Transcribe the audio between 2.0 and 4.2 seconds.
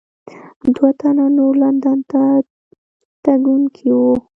ته تګونکي وو.